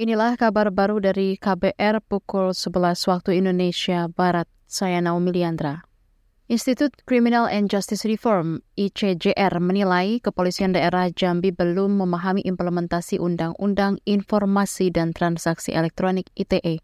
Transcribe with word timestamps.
Inilah 0.00 0.32
kabar 0.40 0.72
baru 0.72 0.96
dari 0.96 1.36
KBR 1.36 2.00
pukul 2.00 2.56
11 2.56 3.04
waktu 3.04 3.36
Indonesia 3.36 4.08
Barat. 4.08 4.48
Saya 4.64 4.96
Naomi 5.04 5.28
Liandra. 5.28 5.84
Institut 6.48 6.96
Criminal 7.04 7.44
and 7.44 7.68
Justice 7.68 8.08
Reform 8.08 8.64
ICJR 8.80 9.60
menilai 9.60 10.24
kepolisian 10.24 10.72
daerah 10.72 11.12
Jambi 11.12 11.52
belum 11.52 12.00
memahami 12.00 12.40
implementasi 12.48 13.20
Undang-Undang 13.20 14.00
Informasi 14.08 14.88
dan 14.88 15.12
Transaksi 15.12 15.76
Elektronik 15.76 16.32
ITE. 16.32 16.80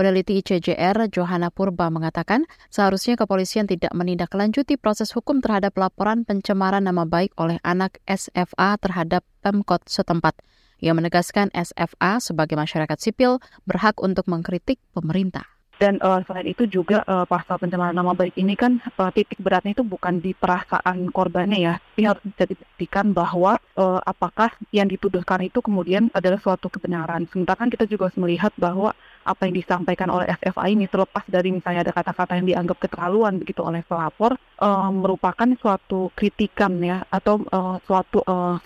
Peneliti 0.00 0.40
ICJR 0.40 1.12
Johanna 1.12 1.52
Purba 1.52 1.92
mengatakan 1.92 2.48
seharusnya 2.72 3.20
kepolisian 3.20 3.68
tidak 3.68 3.92
menindaklanjuti 3.92 4.80
proses 4.80 5.12
hukum 5.12 5.44
terhadap 5.44 5.76
laporan 5.76 6.24
pencemaran 6.24 6.88
nama 6.88 7.04
baik 7.04 7.36
oleh 7.36 7.60
anak 7.60 8.00
SFA 8.08 8.80
terhadap 8.80 9.20
Pemkot 9.44 9.84
setempat. 9.84 10.40
Ia 10.84 10.92
menegaskan 10.92 11.48
SFA 11.56 12.20
sebagai 12.20 12.60
masyarakat 12.60 13.00
sipil 13.00 13.40
berhak 13.64 13.96
untuk 14.04 14.28
mengkritik 14.28 14.76
pemerintah. 14.92 15.48
Dan 15.74 15.98
uh, 16.04 16.22
selain 16.22 16.46
itu 16.46 16.70
juga 16.70 17.02
uh, 17.08 17.26
pasal 17.26 17.58
pencemaran 17.58 17.96
nama 17.96 18.14
baik 18.14 18.38
ini 18.38 18.54
kan 18.54 18.78
uh, 19.00 19.10
titik 19.10 19.40
beratnya 19.42 19.74
itu 19.74 19.82
bukan 19.82 20.22
di 20.22 20.30
perasaan 20.30 21.10
korbannya 21.10 21.58
ya. 21.58 21.74
Ini 21.98 22.14
harus 22.14 22.22
bisa 22.22 22.46
dibuktikan 22.46 23.10
bahwa 23.10 23.58
uh, 23.74 23.98
apakah 24.06 24.54
yang 24.70 24.86
dituduhkan 24.86 25.42
itu 25.42 25.58
kemudian 25.58 26.14
adalah 26.14 26.38
suatu 26.38 26.70
kebenaran. 26.70 27.26
Sementara 27.32 27.58
kan 27.66 27.72
kita 27.72 27.90
juga 27.90 28.06
harus 28.06 28.20
melihat 28.20 28.54
bahwa 28.54 28.94
apa 29.24 29.48
yang 29.48 29.56
disampaikan 29.56 30.12
oleh 30.12 30.28
FFA 30.38 30.68
ini 30.68 30.84
terlepas 30.86 31.24
dari 31.26 31.50
misalnya 31.50 31.88
ada 31.88 31.92
kata-kata 31.96 32.36
yang 32.38 32.46
dianggap 32.46 32.78
keterlaluan 32.84 33.40
begitu 33.40 33.64
oleh 33.64 33.80
pelapor 33.82 34.36
uh, 34.60 34.92
merupakan 34.92 35.48
suatu 35.58 36.12
kritikan 36.12 36.76
ya 36.84 37.02
atau 37.08 37.40
uh, 37.48 37.80
suatu 37.88 38.20
uh, 38.28 38.60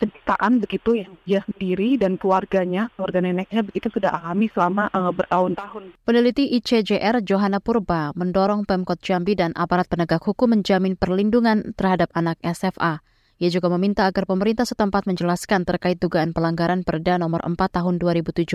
begitu 0.59 0.99
yang 1.07 1.13
dia 1.25 1.41
sendiri 1.47 1.97
dan 1.97 2.19
keluarganya 2.19 2.91
keluarga 2.95 3.19
neneknya 3.23 3.63
begitu 3.63 3.89
sudah 3.89 4.11
alami 4.21 4.51
selama 4.51 4.91
uh, 4.91 5.15
bertahun-tahun. 5.15 5.95
Peneliti 6.03 6.51
ICJR 6.59 7.23
Johanna 7.23 7.63
Purba 7.63 8.13
mendorong 8.13 8.67
Pemkot 8.67 9.01
Jambi 9.01 9.39
dan 9.39 9.55
aparat 9.55 9.87
penegak 9.87 10.23
hukum 10.27 10.53
menjamin 10.53 10.99
perlindungan 10.99 11.73
terhadap 11.79 12.11
anak 12.13 12.37
SFA. 12.43 13.01
Ia 13.39 13.55
juga 13.55 13.71
meminta 13.71 14.11
agar 14.11 14.27
pemerintah 14.27 14.67
setempat 14.67 15.07
menjelaskan 15.07 15.63
terkait 15.63 16.03
dugaan 16.03 16.35
pelanggaran 16.35 16.83
Perda 16.83 17.23
nomor 17.23 17.39
4 17.47 17.55
tahun 17.55 18.03
2017 18.03 18.51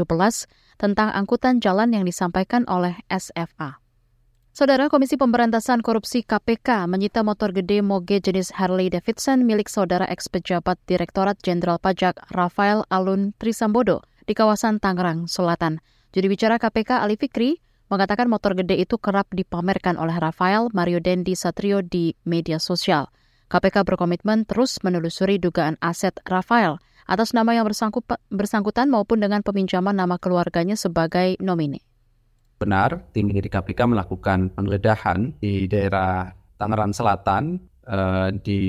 tentang 0.75 1.07
angkutan 1.15 1.63
jalan 1.63 1.95
yang 1.95 2.03
disampaikan 2.03 2.67
oleh 2.67 2.99
SFA. 3.07 3.79
Saudara 4.53 4.91
Komisi 4.91 5.15
Pemberantasan 5.15 5.81
Korupsi 5.81 6.21
KPK 6.21 6.85
menyita 6.85 7.23
motor 7.23 7.55
gede 7.55 7.79
moge 7.81 8.21
jenis 8.21 8.53
Harley 8.53 8.91
Davidson 8.91 9.47
milik 9.47 9.71
saudara 9.71 10.05
ex 10.05 10.29
pejabat 10.29 10.77
Direktorat 10.85 11.39
Jenderal 11.41 11.79
Pajak 11.81 12.19
Rafael 12.29 12.85
Alun 12.91 13.33
Trisambodo 13.39 14.05
di 14.27 14.35
kawasan 14.35 14.77
Tangerang 14.83 15.31
Selatan. 15.31 15.79
Juri 16.13 16.27
bicara 16.27 16.61
KPK 16.61 17.01
Ali 17.01 17.17
Fikri 17.17 17.63
mengatakan 17.89 18.29
motor 18.29 18.53
gede 18.53 18.77
itu 18.77 18.99
kerap 18.99 19.31
dipamerkan 19.31 19.95
oleh 19.95 20.19
Rafael 20.19 20.69
Mario 20.75 20.99
Dendi 20.99 21.33
Satrio 21.33 21.81
di 21.81 22.13
media 22.21 22.61
sosial. 22.61 23.09
KPK 23.47 23.85
berkomitmen 23.85 24.47
terus 24.47 24.79
menelusuri 24.81 25.37
dugaan 25.37 25.75
aset 25.83 26.17
Rafael 26.25 26.79
atas 27.07 27.35
nama 27.35 27.51
yang 27.51 27.67
bersangkutan 28.31 28.87
maupun 28.87 29.19
dengan 29.19 29.43
peminjaman 29.43 29.95
nama 29.95 30.15
keluarganya 30.15 30.79
sebagai 30.79 31.35
nomine. 31.43 31.83
Benar, 32.59 33.11
tim 33.11 33.27
penyidik 33.27 33.51
KPK 33.51 33.91
melakukan 33.91 34.47
penggeledahan 34.55 35.35
di 35.43 35.67
daerah 35.67 36.31
Tangerang 36.55 36.95
Selatan 36.95 37.59
eh, 37.83 38.29
di 38.39 38.61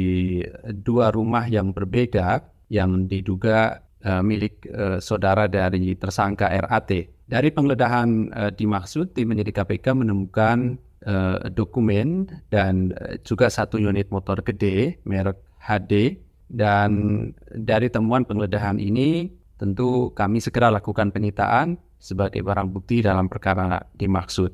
dua 0.83 1.15
rumah 1.15 1.47
yang 1.47 1.71
berbeda 1.71 2.43
yang 2.75 3.07
diduga 3.07 3.79
eh, 4.03 4.23
milik 4.25 4.67
eh, 4.67 4.99
saudara 4.99 5.47
dari 5.47 5.95
tersangka 5.95 6.51
RAT. 6.51 6.91
Dari 7.25 7.49
penggeledahan 7.55 8.09
eh, 8.35 8.51
dimaksud, 8.51 9.15
tim 9.15 9.31
penyidik 9.31 9.55
KPK 9.55 9.95
menemukan 9.95 10.75
uh, 11.05 11.49
dokumen 11.53 12.29
dan 12.51 12.93
uh, 12.97 13.17
juga 13.23 13.49
satu 13.49 13.79
unit 13.81 14.11
motor 14.11 14.41
gede 14.45 14.99
merek 15.05 15.41
HD 15.61 16.21
dan 16.49 16.91
dari 17.53 17.89
temuan 17.89 18.29
penggeledahan 18.29 18.77
ini 18.77 19.33
tentu 19.57 20.13
kami 20.13 20.43
segera 20.43 20.69
lakukan 20.69 21.09
penyitaan 21.15 21.81
sebagai 21.97 22.45
barang 22.45 22.69
bukti 22.69 23.01
dalam 23.01 23.33
perkara 23.33 23.81
dimaksud. 23.97 24.53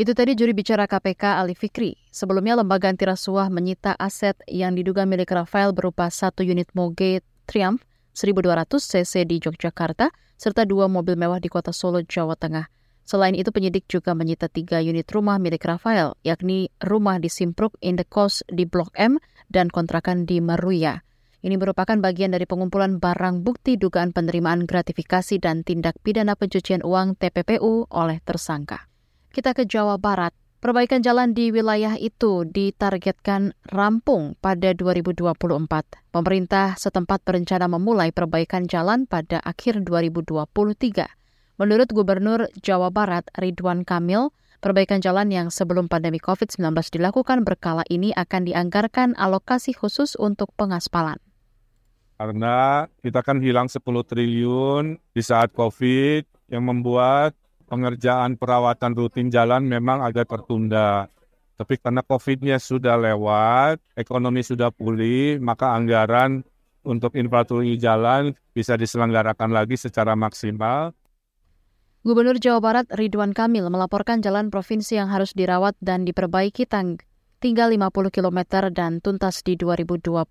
Itu 0.00 0.16
tadi 0.16 0.32
juri 0.32 0.56
bicara 0.56 0.88
KPK 0.88 1.44
Ali 1.44 1.52
Fikri. 1.52 1.92
Sebelumnya 2.08 2.56
lembaga 2.56 2.88
anti 2.88 3.04
rasuah 3.04 3.52
menyita 3.52 3.92
aset 4.00 4.32
yang 4.48 4.72
diduga 4.72 5.04
milik 5.04 5.28
Rafael 5.28 5.76
berupa 5.76 6.08
satu 6.08 6.40
unit 6.40 6.72
Moge 6.72 7.20
Triumph 7.44 7.84
1200 8.16 8.80
cc 8.80 9.28
di 9.28 9.36
Yogyakarta 9.44 10.08
serta 10.40 10.64
dua 10.64 10.88
mobil 10.88 11.20
mewah 11.20 11.36
di 11.36 11.52
kota 11.52 11.68
Solo, 11.68 12.00
Jawa 12.00 12.32
Tengah. 12.32 12.72
Selain 13.10 13.34
itu, 13.34 13.50
penyidik 13.50 13.90
juga 13.90 14.14
menyita 14.14 14.46
tiga 14.46 14.78
unit 14.78 15.10
rumah 15.10 15.42
milik 15.42 15.66
Rafael, 15.66 16.14
yakni 16.22 16.70
rumah 16.78 17.18
di 17.18 17.26
Simpruk 17.26 17.74
Indekos 17.82 18.46
di 18.46 18.70
Blok 18.70 18.94
M 18.94 19.18
dan 19.50 19.66
kontrakan 19.66 20.30
di 20.30 20.38
Meruya. 20.38 21.02
Ini 21.42 21.58
merupakan 21.58 21.98
bagian 21.98 22.30
dari 22.30 22.46
pengumpulan 22.46 23.02
barang 23.02 23.42
bukti 23.42 23.74
dugaan 23.74 24.14
penerimaan 24.14 24.62
gratifikasi 24.62 25.42
dan 25.42 25.66
tindak 25.66 25.98
pidana 26.06 26.38
pencucian 26.38 26.86
uang 26.86 27.18
TPPU 27.18 27.90
oleh 27.90 28.22
tersangka. 28.22 28.86
Kita 29.34 29.58
ke 29.58 29.66
Jawa 29.66 29.98
Barat. 29.98 30.30
Perbaikan 30.62 31.02
jalan 31.02 31.34
di 31.34 31.50
wilayah 31.50 31.98
itu 31.98 32.46
ditargetkan 32.46 33.58
rampung 33.74 34.38
pada 34.38 34.70
2024. 34.70 35.34
Pemerintah 36.14 36.78
setempat 36.78 37.26
berencana 37.26 37.66
memulai 37.66 38.14
perbaikan 38.14 38.70
jalan 38.70 39.10
pada 39.10 39.42
akhir 39.42 39.82
2023. 39.82 41.19
Menurut 41.60 41.92
Gubernur 41.92 42.48
Jawa 42.64 42.88
Barat 42.88 43.28
Ridwan 43.36 43.84
Kamil, 43.84 44.32
perbaikan 44.64 45.04
jalan 45.04 45.28
yang 45.28 45.52
sebelum 45.52 45.92
pandemi 45.92 46.16
COVID-19 46.16 46.72
dilakukan 46.88 47.44
berkala 47.44 47.84
ini 47.92 48.16
akan 48.16 48.48
dianggarkan 48.48 49.12
alokasi 49.12 49.76
khusus 49.76 50.16
untuk 50.16 50.56
pengaspalan. 50.56 51.20
Karena 52.16 52.88
kita 53.04 53.20
kan 53.20 53.44
hilang 53.44 53.68
10 53.68 53.76
triliun 53.84 55.04
di 55.12 55.20
saat 55.20 55.52
COVID 55.52 56.48
yang 56.48 56.64
membuat 56.64 57.36
pengerjaan 57.68 58.40
perawatan 58.40 58.96
rutin 58.96 59.28
jalan 59.28 59.60
memang 59.60 60.00
agak 60.00 60.32
tertunda. 60.32 61.12
Tapi 61.60 61.76
karena 61.76 62.00
COVID-nya 62.00 62.56
sudah 62.56 62.96
lewat, 62.96 63.84
ekonomi 64.00 64.40
sudah 64.40 64.72
pulih, 64.72 65.36
maka 65.44 65.76
anggaran 65.76 66.40
untuk 66.80 67.20
infrastruktur 67.20 67.68
jalan 67.76 68.32
bisa 68.56 68.80
diselenggarakan 68.80 69.52
lagi 69.52 69.76
secara 69.76 70.16
maksimal 70.16 70.96
Gubernur 72.00 72.40
Jawa 72.40 72.64
Barat 72.64 72.88
Ridwan 72.96 73.36
Kamil 73.36 73.68
melaporkan 73.68 74.24
jalan 74.24 74.48
provinsi 74.48 74.96
yang 74.96 75.12
harus 75.12 75.36
dirawat 75.36 75.76
dan 75.84 76.08
diperbaiki 76.08 76.64
tang 76.64 76.96
tinggal 77.44 77.68
50 77.68 78.08
km 78.08 78.40
dan 78.72 79.04
tuntas 79.04 79.44
di 79.44 79.52
2024. 79.60 80.24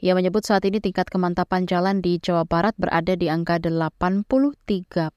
Ia 0.00 0.16
menyebut 0.16 0.40
saat 0.40 0.64
ini 0.64 0.80
tingkat 0.80 1.12
kemantapan 1.12 1.68
jalan 1.68 2.00
di 2.00 2.16
Jawa 2.16 2.48
Barat 2.48 2.72
berada 2.80 3.12
di 3.12 3.28
angka 3.28 3.60
83 3.60 4.24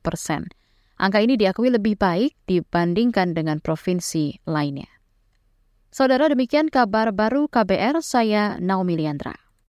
persen. 0.03 0.51
Angka 0.99 1.23
ini 1.23 1.39
diakui 1.39 1.71
lebih 1.71 1.95
baik 1.95 2.35
dibandingkan 2.43 3.31
dengan 3.31 3.63
provinsi 3.63 4.43
lainnya. 4.43 4.91
Saudara 5.95 6.27
demikian 6.27 6.67
kabar 6.67 7.15
baru 7.15 7.47
KBR, 7.47 8.03
saya 8.03 8.59
Naomi 8.59 8.99
Liandra. 8.99 9.42